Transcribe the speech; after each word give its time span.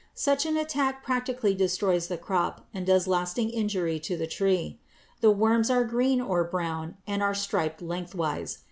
Such 0.15 0.47
an 0.47 0.57
attack 0.57 1.03
practically 1.03 1.53
destroys 1.53 2.07
the 2.07 2.17
crop 2.17 2.65
and 2.73 2.87
does 2.87 3.05
lasting 3.05 3.51
injury 3.51 3.99
to 3.99 4.17
the 4.17 4.25
tree. 4.25 4.79
The 5.19 5.29
worms 5.29 5.69
are 5.69 5.83
green 5.83 6.19
or 6.19 6.43
brown 6.43 6.97
and 7.05 7.21
are 7.21 7.35
striped 7.35 7.83
lengthwise. 7.83 8.57